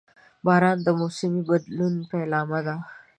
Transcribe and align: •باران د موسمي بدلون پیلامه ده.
•باران 0.45 0.77
د 0.83 0.87
موسمي 0.99 1.41
بدلون 1.49 1.93
پیلامه 2.11 2.59
ده. 2.67 2.75